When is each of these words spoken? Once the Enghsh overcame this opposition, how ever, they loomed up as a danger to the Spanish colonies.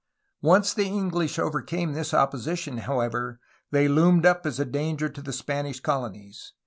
Once 0.41 0.73
the 0.73 0.89
Enghsh 0.89 1.37
overcame 1.37 1.93
this 1.93 2.11
opposition, 2.11 2.79
how 2.79 3.01
ever, 3.01 3.39
they 3.69 3.87
loomed 3.87 4.25
up 4.25 4.47
as 4.47 4.59
a 4.59 4.65
danger 4.65 5.07
to 5.07 5.21
the 5.21 5.31
Spanish 5.31 5.79
colonies. 5.79 6.53